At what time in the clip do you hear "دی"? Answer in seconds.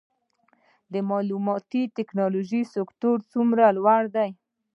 4.15-4.29